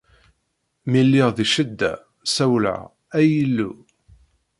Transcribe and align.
Mi 0.89 1.01
lliɣ 1.07 1.29
di 1.37 1.45
ccedda, 1.51 1.93
sawleɣ: 2.33 2.81
Ay 3.17 3.29
Illu! 3.43 3.71